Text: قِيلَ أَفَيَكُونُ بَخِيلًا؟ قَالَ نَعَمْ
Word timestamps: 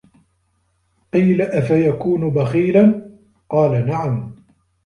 قِيلَ 1.13 1.41
أَفَيَكُونُ 1.41 2.29
بَخِيلًا؟ 2.29 3.11
قَالَ 3.49 3.87
نَعَمْ 3.87 4.35